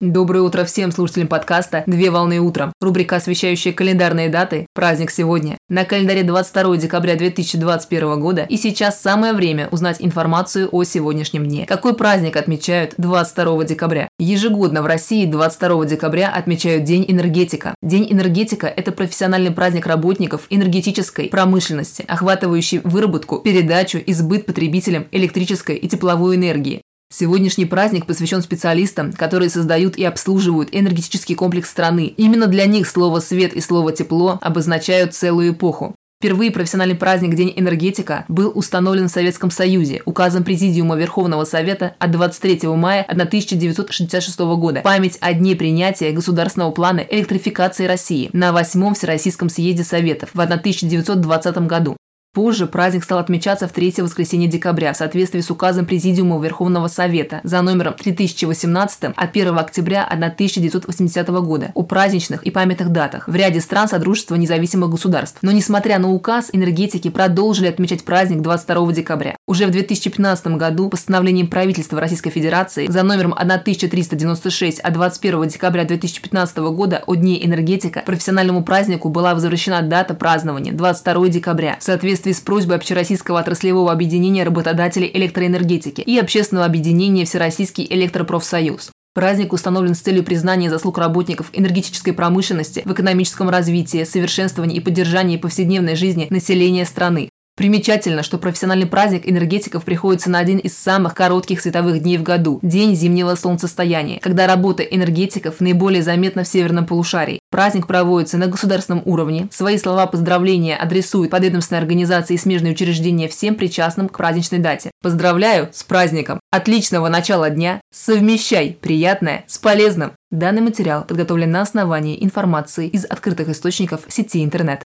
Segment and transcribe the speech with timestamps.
[0.00, 2.72] Доброе утро всем слушателям подкаста «Две волны утром».
[2.80, 4.68] Рубрика, освещающая календарные даты.
[4.72, 5.58] Праздник сегодня.
[5.68, 8.46] На календаре 22 декабря 2021 года.
[8.48, 11.66] И сейчас самое время узнать информацию о сегодняшнем дне.
[11.66, 14.08] Какой праздник отмечают 22 декабря?
[14.20, 17.74] Ежегодно в России 22 декабря отмечают День энергетика.
[17.82, 25.74] День энергетика– это профессиональный праздник работников энергетической промышленности, охватывающий выработку, передачу и сбыт потребителям электрической
[25.74, 32.12] и тепловой энергии, Сегодняшний праздник посвящен специалистам, которые создают и обслуживают энергетический комплекс страны.
[32.18, 35.94] Именно для них слово «свет» и слово «тепло» обозначают целую эпоху.
[36.20, 42.10] Впервые профессиональный праздник День энергетика был установлен в Советском Союзе указом Президиума Верховного Совета от
[42.10, 44.80] 23 мая 1966 года.
[44.80, 51.58] Память о дне принятия государственного плана электрификации России на 8 Всероссийском съезде Советов в 1920
[51.68, 51.96] году.
[52.38, 57.40] Позже праздник стал отмечаться в третье воскресенье декабря в соответствии с указом Президиума Верховного Совета
[57.42, 63.60] за номером 3018 от 1 октября 1980 года о праздничных и памятных датах в ряде
[63.60, 65.38] стран Содружества независимых государств.
[65.42, 69.34] Но несмотря на указ, энергетики продолжили отмечать праздник 22 декабря.
[69.48, 76.58] Уже в 2015 году постановлением правительства Российской Федерации за номером 1396 от 21 декабря 2015
[76.58, 82.32] года о Дне энергетика профессиональному празднику была возвращена дата празднования 22 декабря в соответствии соответствии
[82.32, 88.90] с просьбой Общероссийского отраслевого объединения работодателей электроэнергетики и Общественного объединения Всероссийский электропрофсоюз.
[89.14, 95.38] Праздник установлен с целью признания заслуг работников энергетической промышленности в экономическом развитии, совершенствовании и поддержании
[95.38, 97.30] повседневной жизни населения страны.
[97.58, 102.60] Примечательно, что профессиональный праздник энергетиков приходится на один из самых коротких световых дней в году–
[102.62, 107.40] День зимнего солнцестояния, когда работа энергетиков наиболее заметна в северном полушарии.
[107.50, 109.48] Праздник проводится на государственном уровне.
[109.50, 114.92] Свои слова поздравления адресуют подведомственные организации и смежные учреждения всем причастным к праздничной дате.
[115.02, 116.38] Поздравляю с праздником!
[116.52, 117.80] Отличного начала дня!
[117.92, 120.12] Совмещай приятное с полезным!
[120.30, 124.82] Данный материал подготовлен на основании информации из открытых источников сети интернет.